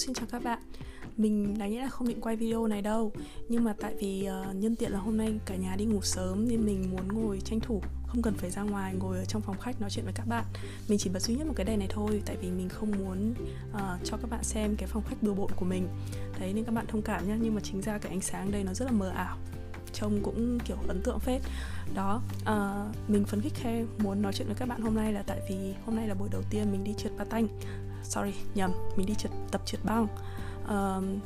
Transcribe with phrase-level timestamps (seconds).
[0.00, 0.58] xin chào các bạn.
[1.16, 3.12] Mình đáng nghĩa là không định quay video này đâu
[3.48, 6.48] Nhưng mà tại vì uh, nhân tiện là hôm nay cả nhà đi ngủ sớm
[6.48, 9.58] Nên mình muốn ngồi tranh thủ Không cần phải ra ngoài ngồi ở trong phòng
[9.58, 10.44] khách nói chuyện với các bạn.
[10.88, 13.34] Mình chỉ bật duy nhất một cái đèn này thôi Tại vì mình không muốn
[13.72, 15.88] uh, cho các bạn xem cái phòng khách bừa bộn của mình.
[16.40, 18.64] Đấy nên các bạn thông cảm nhé Nhưng mà chính ra cái ánh sáng đây
[18.64, 19.36] nó rất là mờ ảo
[19.92, 21.42] trông cũng kiểu ấn tượng phết.
[21.94, 25.22] Đó uh, mình phấn khích khe muốn nói chuyện với các bạn hôm nay là
[25.22, 27.48] tại vì hôm nay là buổi đầu tiên mình đi trượt tanh
[28.02, 30.06] sorry nhầm mình đi trượt tập trượt băng.
[30.64, 31.22] Uh,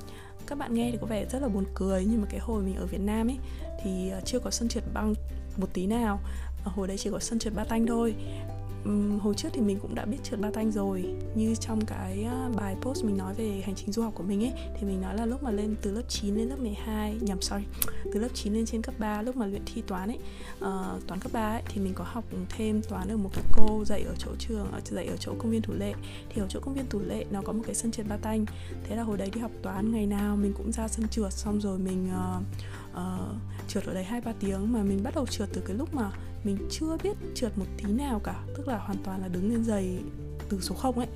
[0.47, 2.77] các bạn nghe thì có vẻ rất là buồn cười nhưng mà cái hồi mình
[2.77, 3.39] ở Việt Nam ấy
[3.83, 5.15] thì ờ, chưa có sân trượt băng
[5.57, 6.21] một tí nào.
[6.65, 8.15] Hồi đấy chỉ có sân trượt ba tanh thôi
[8.85, 11.05] um, hồi trước thì mình cũng đã biết trượt ba tanh rồi.
[11.35, 14.45] Như trong cái à, bài post mình nói về hành trình du học của mình
[14.45, 17.41] ấy thì mình nói là lúc mà lên từ lớp 9 lên lớp 12 nhầm
[17.41, 17.65] sorry
[18.13, 20.19] từ lớp 9 lên trên cấp 3 lúc mà luyện thi toán ấy
[20.57, 22.25] uh, toán cấp 3 ấy thì mình có học
[22.57, 25.51] thêm toán ở một cái cô dạy ở chỗ trường ở dạy ở chỗ công
[25.51, 25.95] viên thủ lệ.
[26.29, 28.45] Thì ở chỗ công viên thủ lệ nó có một cái sân trượt ba tanh.
[28.85, 31.61] Thế là hồi đấy đi học toán ngày nào mình cũng ra sân trượt xong
[31.61, 32.43] rồi mình uh,
[32.93, 33.37] uh,
[33.69, 36.11] trượt ở đấy hai ba tiếng mà mình bắt đầu trượt từ cái lúc mà
[36.45, 39.65] mình chưa biết trượt một tí nào cả tức là hoàn toàn là đứng lên
[39.65, 39.99] giày
[40.49, 41.09] từ số 0 ấy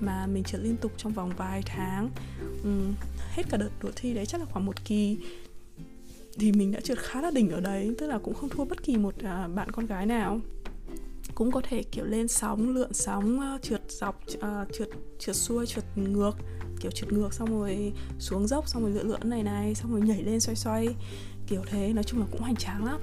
[0.00, 2.10] mà mình trượt liên tục trong vòng vài tháng.
[2.60, 2.94] Uhm,
[3.30, 5.18] hết cả đợt đua thi đấy chắc là khoảng một kỳ
[6.38, 8.82] thì mình đã trượt khá là đỉnh ở đấy tức là cũng không thua bất
[8.82, 10.40] kỳ một à, bạn con gái nào.
[11.34, 15.66] Cũng có thể kiểu lên sóng lượn sóng ờ, trượt dọc ờ, trượt trượt xuôi
[15.66, 16.36] trượt ngược
[16.80, 20.00] kiểu trượt ngược xong rồi xuống dốc xong rồi lượn lượn này này xong rồi
[20.00, 20.88] nhảy lên xoay xoay
[21.46, 21.92] kiểu thế.
[21.92, 23.00] Nói chung là cũng hoành tráng lắm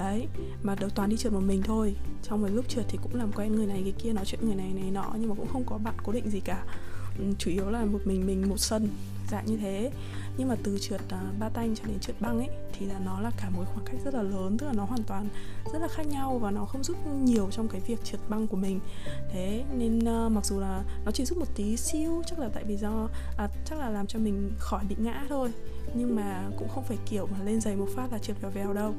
[0.00, 0.26] đấy
[0.62, 1.96] mà đầu toàn đi trượt một mình thôi.
[2.22, 4.54] Trong một lúc trượt thì cũng làm quen người này người kia nói chuyện người
[4.54, 6.64] này này nọ nhưng mà cũng không có bạn cố định gì cả.
[7.18, 8.88] Ừ, chủ yếu là một mình mình một sân
[9.30, 9.90] dạng như thế.
[10.36, 13.20] Nhưng mà từ trượt uh, ba tanh cho đến trượt băng ấy thì là nó
[13.20, 15.28] là cả một khoảng cách rất là lớn tức là nó hoàn toàn
[15.72, 18.56] rất là khác nhau và nó không giúp nhiều trong cái việc trượt băng của
[18.56, 18.80] mình.
[19.32, 22.64] Thế nên uh, mặc dù là nó chỉ giúp một tí siêu chắc là tại
[22.64, 25.50] vì do à, chắc là làm cho mình khỏi bị ngã thôi
[25.94, 28.72] nhưng mà cũng không phải kiểu mà lên giày một phát là trượt vèo vèo
[28.72, 28.94] đâu.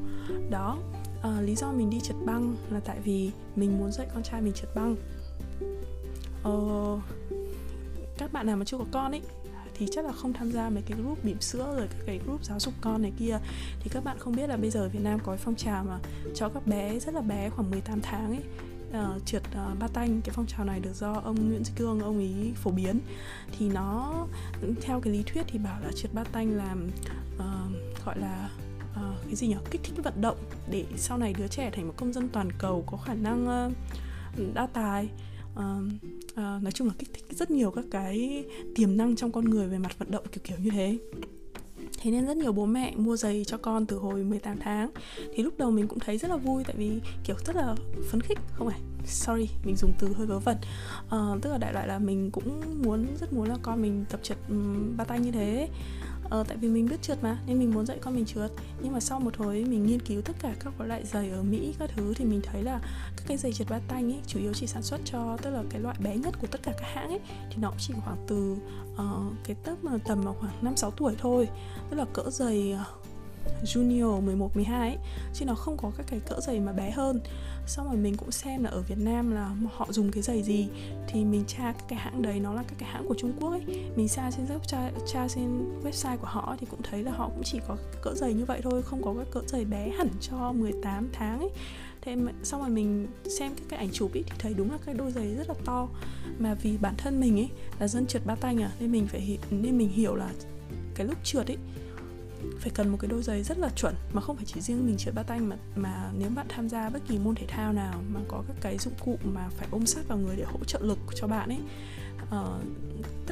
[0.49, 0.77] Đó
[1.23, 4.41] à, lý do mình đi trượt băng là tại vì mình muốn dạy con trai
[4.41, 4.95] mình trượt băng.
[6.43, 6.51] Ờ,
[8.17, 9.21] các bạn nào mà chưa có con ấy
[9.81, 12.43] thì chắc là không tham gia mấy cái group bỉm sữa rồi các cái group
[12.43, 13.39] giáo dục con này kia.
[13.79, 15.83] Thì các bạn không biết là bây giờ ở Việt Nam có cái phong trào
[15.83, 15.99] mà
[16.35, 18.43] cho các bé rất là bé khoảng 18 tháng ấy
[18.91, 20.21] uh, trượt uh, ba tanh.
[20.21, 22.99] Cái phong trào này được do ông Nguyễn Duy Cương ông ý phổ biến.
[23.57, 24.27] Thì nó
[24.81, 27.67] theo cái lý thuyết thì bảo là trượt ba tanh làm uh, ờ,
[28.05, 28.49] gọi là
[28.91, 29.55] uh, cái gì nhỉ?
[29.71, 30.37] Kích thích vận động
[30.71, 34.53] để sau này đứa trẻ thành một công dân toàn cầu có khả năng uh,
[34.53, 35.09] đa tài.
[35.53, 35.59] Uh,
[36.31, 39.67] uh, nói chung là kích thích rất nhiều các cái tiềm năng trong con người
[39.67, 40.97] về mặt vận động kiểu kiểu như thế.
[42.01, 44.91] Thế nên rất nhiều bố mẹ mua giày cho con từ hồi 18 tháng.
[45.35, 47.75] Thì lúc đầu mình cũng thấy rất là vui Tại vì kiểu rất là
[48.09, 48.39] phấn khích.
[48.53, 50.57] Không phải, sorry, mình dùng từ hơi vớ vẩn.
[51.05, 54.19] Uh, Tức là đại loại là mình cũng muốn Rất muốn là con mình tập
[54.23, 55.69] trượt um, ba tay như thế
[56.31, 58.51] ờ, tại vì mình biết trượt mà nên mình muốn dạy con mình trượt.
[58.81, 61.73] Nhưng mà sau một hồi mình nghiên cứu tất cả các loại giày ở mỹ
[61.79, 62.79] các thứ thì mình thấy là
[63.17, 65.63] các cái giày trượt ba tanh ấy chủ yếu chỉ sản xuất cho tức là
[65.69, 68.25] cái loại bé nhất của tất cả các hãng ấy thì nó cũng chỉ khoảng
[68.27, 68.55] từ
[68.93, 71.49] uh, cái tấp mà tầm khoảng năm sáu tuổi thôi.
[71.89, 73.00] Tức là cỡ giày uh,
[73.63, 74.97] junior 11 12 ấy,
[75.33, 77.19] chứ nó không có các cái cỡ giày mà bé hơn.
[77.67, 80.67] Xong rồi mình cũng xem là ở Việt Nam là họ dùng cái giày gì
[81.07, 83.49] thì mình tra các cái hãng đấy nó là các cái hãng của Trung Quốc
[83.49, 83.61] ấy.
[83.95, 87.43] Mình tra trên tra, tra trên website của họ thì cũng thấy là họ cũng
[87.43, 90.51] chỉ có cỡ giày như vậy thôi, không có các cỡ giày bé hẳn cho
[90.51, 91.49] 18 tháng ấy
[92.01, 94.77] thế mà, xong rồi mình xem các cái ảnh chụp ý thì thấy đúng là
[94.85, 95.87] cái đôi giày rất là to
[96.39, 99.37] mà vì bản thân mình ấy là dân trượt ba tanh à nên mình phải
[99.49, 100.29] nên mình hiểu là
[100.95, 101.57] cái lúc trượt ấy
[102.59, 104.97] phải cần một cái đôi giày rất là chuẩn mà không phải chỉ riêng mình
[104.97, 108.01] trượt ba tanh mà mà nếu bạn tham gia bất kỳ môn thể thao nào
[108.13, 110.79] mà có các cái dụng cụ mà phải ôm sát vào người để hỗ trợ
[110.81, 111.59] lực cho bạn ấy
[112.23, 112.63] uh,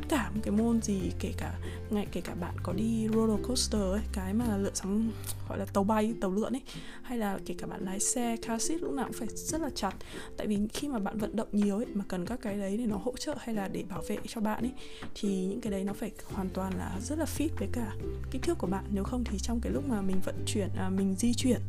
[0.09, 1.53] cả một cái môn gì kể cả
[1.89, 5.11] ngay kể cả bạn có đi roller coaster ấy cái mà lượn sóng
[5.49, 6.61] gọi là tàu bay tàu lượn ấy
[7.01, 9.69] hay là kể cả bạn lái xe car seat lúc nào cũng phải rất là
[9.75, 9.95] chặt.
[10.37, 12.85] Tại vì khi mà bạn vận động nhiều ấy mà cần các cái đấy để
[12.85, 14.73] nó hỗ trợ hay là để bảo vệ cho bạn ấy
[15.15, 17.91] thì những cái đấy nó phải hoàn toàn là rất là fit với cả
[18.31, 18.83] kích thước của bạn.
[18.91, 21.61] Nếu không thì trong cái lúc mà mình vận chuyển à, mình di chuyển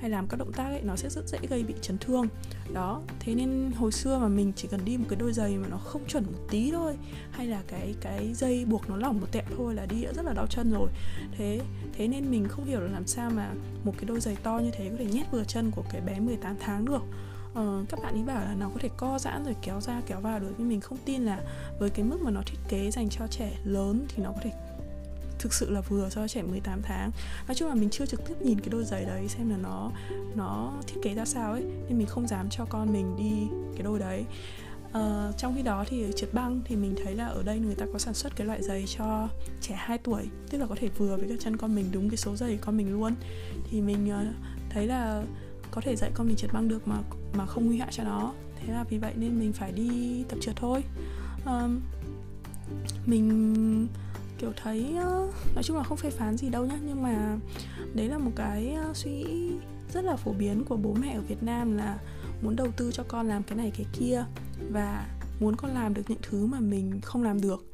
[0.00, 2.28] hay làm các động tác ấy nó sẽ rất dễ gây bị chấn thương.
[2.72, 5.68] Đó thế nên hồi xưa mà mình chỉ cần đi một cái đôi giày mà
[5.68, 6.96] nó không chuẩn một tí thôi
[7.30, 10.24] hay là cái cái dây buộc nó lỏng một tẹo thôi là đi đã rất
[10.24, 10.88] là đau chân rồi.
[11.38, 11.60] Thế
[11.92, 13.50] thế nên mình không hiểu là làm sao mà
[13.84, 16.20] một cái đôi giày to như thế có thể nhét vừa chân của cái bé
[16.20, 17.02] 18 tháng được.
[17.60, 20.20] Uh, các bạn ấy bảo là nó có thể co giãn rồi kéo ra kéo
[20.20, 21.40] vào được nhưng mình không tin là
[21.78, 24.50] với cái mức mà nó thiết kế dành cho trẻ lớn thì nó có thể
[25.44, 27.10] thực sự là vừa cho trẻ 18 tháng.
[27.48, 29.90] Nói chung là mình chưa trực tiếp nhìn cái đôi giày đấy xem là nó
[30.34, 33.82] nó thiết kế ra sao ấy nên mình không dám cho con mình đi cái
[33.82, 34.24] đôi đấy.
[34.88, 37.86] Uh, trong khi đó thì trượt băng thì mình thấy là ở đây người ta
[37.92, 39.28] có sản xuất cái loại giày cho
[39.60, 42.16] trẻ 2 tuổi tức là có thể vừa với các chân con mình đúng cái
[42.16, 43.14] số giày con mình luôn.
[43.70, 44.34] Thì mình uh,
[44.70, 45.24] thấy là
[45.70, 46.96] có thể dạy con mình trượt băng được mà
[47.34, 48.32] mà không nguy hại cho nó.
[48.56, 50.84] Thế là vì vậy nên mình phải đi tập trượt thôi.
[51.46, 51.80] Um,
[53.06, 53.88] mình
[54.38, 54.96] kiểu thấy
[55.54, 57.38] nói chung là không phê phán gì đâu nhá nhưng mà
[57.94, 59.52] đấy là một cái suy nghĩ
[59.92, 61.98] rất là phổ biến của bố mẹ ở Việt Nam là
[62.42, 64.24] muốn đầu tư cho con làm cái này cái kia
[64.70, 65.06] và
[65.40, 67.64] muốn con làm được những thứ mà mình không làm được.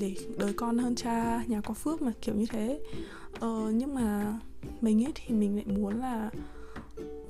[0.00, 2.80] Để đời con hơn cha nhà có phước mà kiểu như thế.
[3.40, 4.38] Ờ, nhưng mà
[4.80, 6.30] mình ấy thì mình lại muốn là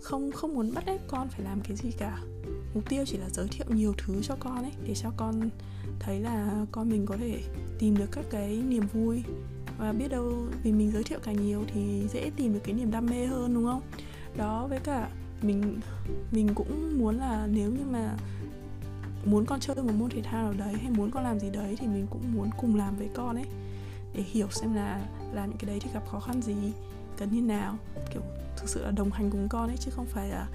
[0.03, 2.19] không không muốn bắt ép con phải làm cái gì cả
[2.75, 5.51] mục tiêu chỉ là giới thiệu nhiều thứ cho con ấy, để cho con
[5.99, 7.43] thấy là con mình có thể
[7.79, 9.23] tìm được các cái niềm vui.
[9.79, 12.91] Và biết đâu vì mình giới thiệu càng nhiều thì dễ tìm được cái niềm
[12.91, 13.83] đam mê hơn, đúng không?
[14.37, 15.09] Đó, với cả
[15.43, 15.81] mình
[16.33, 18.17] mình cũng muốn là nếu như mà
[19.25, 21.77] muốn con chơi một môn thể thao nào đấy, hay muốn con làm gì đấy
[21.79, 23.47] thì mình cũng muốn cùng làm với con ấy,
[24.15, 26.55] để hiểu xem là làm những cái đấy thì gặp khó khăn gì
[27.19, 27.79] cần như nào.
[28.13, 28.23] Kiểu
[28.57, 30.49] thực sự là đồng hành cùng con ấy chứ không phải là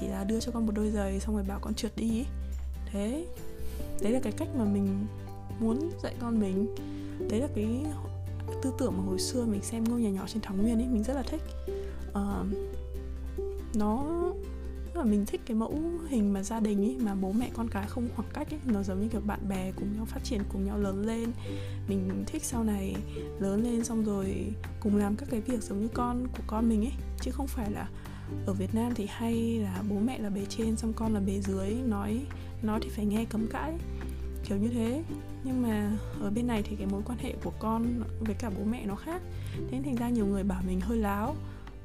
[0.00, 2.26] chỉ là đưa cho con một đôi giày xong rồi bảo con trượt đi ấy.
[2.92, 3.26] thế
[4.02, 5.06] đấy là cái cách mà mình
[5.60, 6.74] muốn dạy con mình.
[7.30, 7.86] Đấy là cái
[8.62, 11.02] tư tưởng mà hồi xưa mình xem ngôi nhà nhỏ trên thảo nguyên ấy mình
[11.02, 11.42] rất là thích.
[12.10, 12.46] Uh,
[13.74, 14.04] nó
[14.98, 17.86] là mình thích cái mẫu hình mà gia đình ấy mà bố mẹ con cái
[17.86, 20.64] không khoảng cách ấy nó giống như kiểu bạn bè cùng nhau phát triển, cùng
[20.64, 21.32] nhau lớn lên.
[21.88, 22.96] Mình thích sau này
[23.38, 26.80] lớn lên xong rồi cùng làm các cái việc giống như con, của con mình
[26.80, 27.88] ấy chứ không phải là
[28.46, 31.40] ở Việt Nam thì hay là bố mẹ là bề trên, xong con là bề
[31.40, 32.20] dưới, nói
[32.62, 33.72] nói thì phải nghe cấm cãi,
[34.48, 35.02] kiểu như thế.
[35.44, 38.64] Nhưng mà ở bên này thì cái mối quan hệ của con với cả bố
[38.64, 39.22] mẹ nó khác.
[39.70, 41.36] Thế thành ra nhiều người bảo mình hơi láo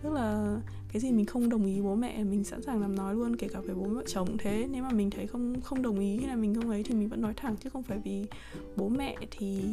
[0.03, 0.57] tức là
[0.91, 3.47] cái gì mình không đồng ý bố mẹ mình sẵn sàng làm nói luôn, kể
[3.47, 4.67] cả với bố mẹ chồng thế.
[4.71, 7.09] Nếu mà mình thấy không không đồng ý hay là mình không ấy thì mình
[7.09, 8.25] vẫn nói thẳng, chứ không phải vì
[8.75, 9.63] bố mẹ thì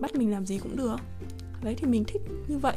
[0.00, 0.96] bắt mình làm gì cũng được.
[1.62, 2.76] Đấy, thì mình thích như vậy.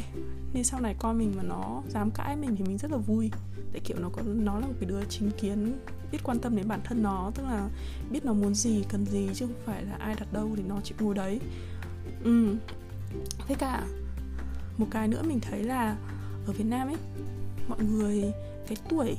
[0.53, 3.31] Nên sau này con mình mà nó dám cãi mình thì mình rất là vui.
[3.71, 5.74] Tại kiểu nó có, nó là một cái đứa chính kiến,
[6.12, 7.31] biết quan tâm đến bản thân nó.
[7.36, 7.69] Tức là
[8.12, 10.81] biết nó muốn gì, cần gì, chứ không phải là ai đặt đâu thì nó
[10.83, 11.39] chịu ngồi đấy.
[12.24, 12.56] Ừ.
[13.48, 13.83] Thế cả,
[14.77, 15.98] một cái nữa mình thấy là
[16.48, 16.98] ở Việt Nam ấy
[17.68, 18.34] mọi người
[18.68, 19.18] cái tuổi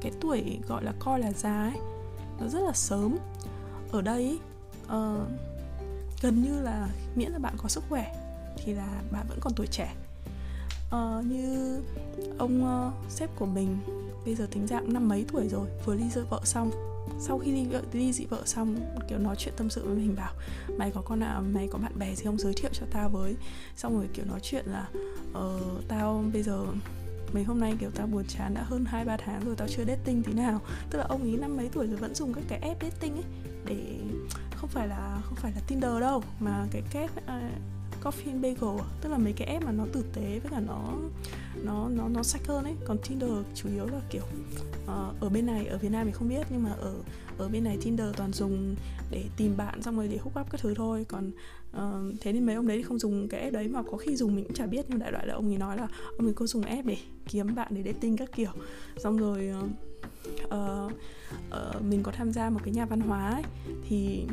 [0.00, 1.78] cái tuổi gọi là coi là già ấy
[2.40, 3.16] nó rất là sớm.
[3.92, 4.38] Ở đây
[4.86, 5.28] uh,
[6.22, 8.14] gần như là miễn là bạn có sức khỏe
[8.56, 9.94] thì là bạn vẫn còn tuổi trẻ.
[10.86, 11.80] Uh, như
[12.38, 13.78] ông uh, sếp của mình
[14.24, 16.70] bây giờ tính dạng năm mấy tuổi rồi vừa ly dị vợ xong
[17.18, 18.76] sau khi ly, ly dị vợ xong
[19.08, 20.32] kiểu nói chuyện tâm sự với mình bảo
[20.78, 22.38] mày có con nào mày có bạn bè gì không?
[22.38, 23.36] Giới thiệu cho tao với.
[23.76, 24.88] Xong rồi kiểu nói chuyện là
[25.32, 26.66] ờ, tao bây giờ
[27.32, 29.84] mấy hôm nay kiểu tao buồn chán đã hơn hai ba tháng rồi tao chưa
[29.84, 30.60] dating tí nào.
[30.90, 33.24] Tức là ông ý năm mấy tuổi rồi vẫn dùng các cái app dating ấy
[33.64, 33.98] để
[34.56, 37.28] không phải là không phải là tinder đâu mà cái app
[38.04, 38.86] coffee and bagel à?
[39.00, 40.98] tức là mấy cái app mà nó tử tế với cả nó
[41.64, 42.74] nó nó nó sạch hơn ấy.
[42.84, 44.22] Còn tinder chủ yếu là kiểu
[44.84, 46.94] uh, ở bên này ở việt nam thì không biết nhưng mà ở
[47.38, 48.74] ở bên này tinder toàn dùng
[49.10, 51.06] để tìm bạn xong rồi để hook up các thứ thôi.
[51.08, 51.30] Còn
[51.76, 54.16] uh, thế nên mấy ông đấy thì không dùng cái app đấy mà có khi
[54.16, 56.34] dùng mình cũng chả biết nhưng đại loại là ông ấy nói là ông ấy
[56.34, 56.96] có dùng app để
[57.26, 58.52] kiếm bạn để dating các kiểu.
[58.96, 59.70] Xong rồi uh,
[60.44, 60.92] uh,
[61.48, 63.42] uh, mình có tham gia một cái nhà văn hóa ấy,
[63.88, 64.26] thì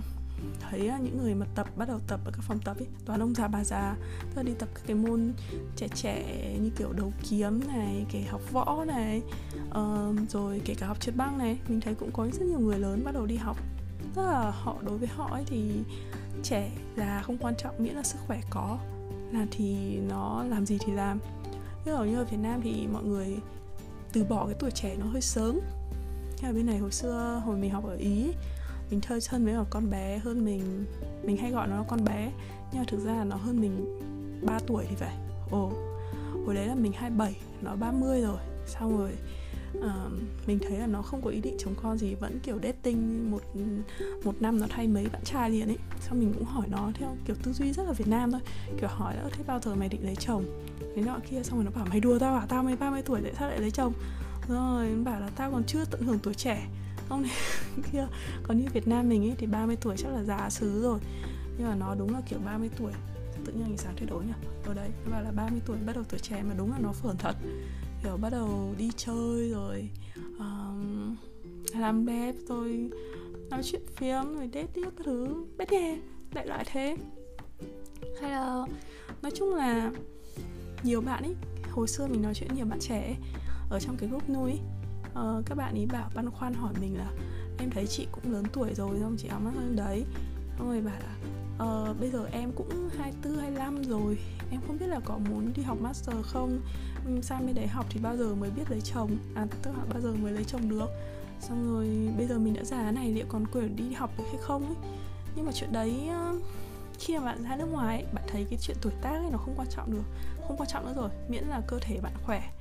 [0.59, 3.19] thấy à, những người mà tập bắt đầu tập ở các phòng tập ấy toàn
[3.19, 5.33] ông già bà già tức là đi tập các cái môn
[5.75, 6.23] trẻ trẻ
[6.61, 9.21] như kiểu đấu kiếm này kể học võ này
[9.69, 12.79] uh, rồi kể cả học trượt băng này mình thấy cũng có rất nhiều người
[12.79, 13.57] lớn bắt đầu đi học.
[14.15, 15.71] Tức là họ đối với họ ấy thì
[16.43, 18.77] trẻ già không quan trọng miễn là sức khỏe có
[19.31, 21.19] là thì nó làm gì thì làm.
[21.85, 23.37] Nhưng ở như ở Việt Nam thì mọi người
[24.13, 25.59] từ bỏ cái tuổi trẻ nó hơi sớm.
[26.41, 28.31] Như ở bên này hồi xưa hồi mình học ở Ý
[28.91, 30.85] mình chơi thân với một con bé hơn mình
[31.23, 32.31] mình hay gọi nó là con bé.
[32.71, 33.99] Nhưng mà thực ra là nó hơn mình
[34.45, 35.15] 3 tuổi thì phải.
[35.51, 35.71] Ồ
[36.45, 38.37] hồi đấy là mình 27 nó 30 rồi.
[38.65, 39.11] Xong rồi
[39.77, 40.11] uh,
[40.47, 43.41] mình thấy là nó không có ý định chồng con gì vẫn kiểu dating một
[44.23, 45.77] một năm nó thay mấy bạn trai liền ấy.
[45.99, 48.41] Xong mình cũng hỏi nó theo kiểu tư duy rất là Việt Nam thôi.
[48.79, 50.43] Kiểu hỏi là thế bao giờ mày định lấy chồng?
[50.95, 52.45] Thế nọ kia xong rồi nó bảo mày đùa tao à?
[52.49, 53.93] Tao mới 30 tuổi tại sao lại lấy chồng?
[54.47, 56.67] Rồi nó bảo là tao còn chưa tận hưởng tuổi trẻ
[57.11, 57.25] không
[57.91, 58.07] kia
[58.43, 60.99] còn như Việt Nam mình ấy thì 30 tuổi chắc là già xứ rồi.
[61.57, 62.91] Nhưng mà nó đúng là kiểu 30 tuổi
[63.45, 64.33] tự nhiên ánh sáng thay đổi nhỉ?
[64.65, 67.17] Ở đấy và là 30 tuổi bắt đầu tuổi trẻ mà đúng là nó phởn
[67.17, 67.35] thật.
[68.03, 69.89] Kiểu bắt đầu đi chơi rồi
[70.39, 71.15] um,
[71.75, 72.89] làm đẹp rồi
[73.49, 75.45] nói chuyện phiếm rồi date tiếp các thứ.
[75.57, 75.97] Biết nhè
[76.33, 76.97] đại loại thế.
[78.21, 78.65] Hay là
[79.21, 79.91] nói chung là
[80.83, 81.35] nhiều bạn ấy
[81.71, 83.15] hồi xưa mình nói chuyện nhiều bạn trẻ ấy,
[83.69, 84.59] ở trong cái group nuôi ấy,
[85.11, 87.11] uh, các bạn ấy bảo băn khoăn hỏi mình là
[87.57, 90.05] em thấy chị cũng lớn tuổi rồi xong chị áo mắt hơn đấy.
[90.57, 91.15] Xong rồi bảo là
[91.89, 94.17] uh, bây giờ em cũng 24, 25 rồi
[94.51, 96.59] Em không biết là có muốn đi học master không?
[97.05, 99.17] Ừ, sang bên đấy học thì bao giờ mới biết lấy chồng?
[99.35, 100.89] À tức là bao giờ mới lấy chồng được?
[101.39, 104.41] Xong rồi bây giờ mình đã già này liệu còn quyền đi học được hay
[104.41, 104.75] không ấy?
[105.35, 106.09] Nhưng mà chuyện đấy
[106.99, 109.53] khi mà bạn ra nước ngoài bạn thấy cái chuyện tuổi tác ấy nó không
[109.57, 110.03] quan trọng được
[110.47, 112.51] không quan trọng nữa rồi miễn là cơ thể bạn khỏe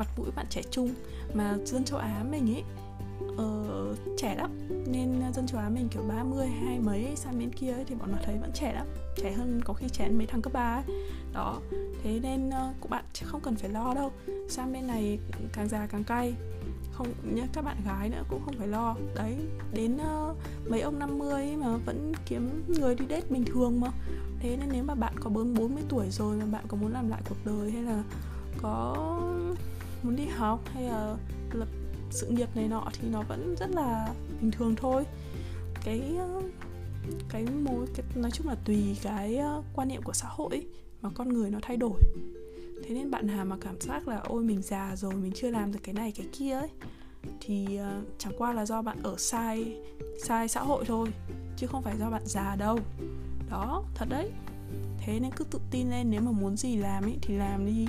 [0.00, 0.94] mặt mũi bạn trẻ trung
[1.34, 2.62] mà dân châu Á mình ấy
[3.32, 4.50] uh, ờ, trẻ lắm
[4.86, 8.12] nên dân châu Á mình kiểu 30 hai mấy sang bên kia ấy, thì bọn
[8.12, 8.86] nó thấy vẫn trẻ lắm.
[9.16, 10.96] Trẻ hơn có khi trẻ hơn mấy thằng cấp 3 ấy.
[11.32, 11.60] đó
[12.02, 14.12] thế nên uh, bạn không cần phải lo đâu.
[14.48, 15.18] Sang bên này
[15.52, 16.34] càng già càng cay.
[16.92, 18.96] Không nhớ các bạn gái nữa cũng không phải lo.
[19.14, 19.36] Đấy
[19.72, 20.36] đến uh,
[20.70, 23.88] mấy ông 50 ấy mà vẫn kiếm người đi date bình thường mà.
[24.40, 27.08] Thế nên nếu mà bạn có bốn 40 tuổi rồi mà bạn có muốn làm
[27.08, 28.02] lại cuộc đời hay là
[28.62, 28.96] có
[30.02, 31.16] muốn đi học hay là
[31.52, 31.68] lập
[32.10, 35.04] sự nghiệp này nọ thì nó vẫn rất là bình thường thôi.
[35.84, 36.42] Cái ờ,
[37.28, 40.66] cái mối cái nói chung là tùy cái ờ, quan niệm của xã hội
[41.02, 42.00] mà con người nó thay đổi.
[42.84, 45.72] Thế nên bạn nào mà cảm giác là ôi mình già rồi mình chưa làm
[45.72, 46.68] được cái này cái kia ấy
[47.40, 49.76] thì uh, chẳng qua là do bạn ở sai
[50.22, 51.08] sai xã hội thôi
[51.56, 52.78] chứ không phải do bạn già đâu.
[53.50, 54.30] Đó thật đấy.
[54.98, 57.86] Thế nên cứ tự tin lên nếu mà muốn gì làm ấy thì làm đi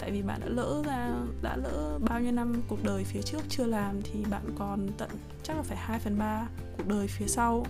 [0.00, 1.10] tại vì bạn đã lỡ ra
[1.42, 5.10] đã lỡ bao nhiêu năm cuộc đời phía trước chưa làm thì bạn còn tận
[5.42, 7.66] chắc là phải 2 phần ba cuộc đời phía sau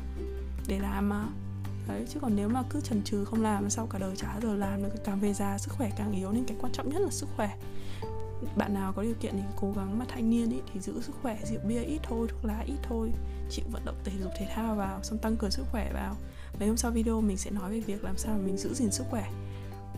[0.69, 1.25] để làm mà.
[1.89, 4.55] Đấy chứ còn nếu mà cứ chần chừ không làm sau cả đời chả giờ
[4.55, 7.11] làm được càng về già sức khỏe càng yếu nên cái quan trọng nhất là
[7.11, 7.59] sức khỏe.
[8.57, 11.13] Bạn nào có điều kiện thì cố gắng mà thanh niên ý, thì giữ sức
[11.23, 13.11] khỏe rượu bia ít thôi thuốc lá ít thôi
[13.51, 16.17] chịu vận động thể dục thể thao vào xong tăng cường sức khỏe vào.
[16.59, 19.05] Mấy hôm sau video mình sẽ nói về việc làm sao mình giữ gìn sức
[19.11, 19.31] khỏe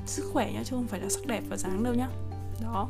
[0.09, 2.09] sức khỏe nhá, chứ không phải là sắc đẹp và dáng đâu nhá.
[2.63, 2.89] Đó.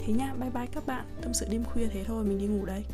[0.00, 1.04] Thế nha, bye bye các bạn.
[1.22, 2.84] Tâm sự đêm khuya thế thôi, mình đi ngủ đây.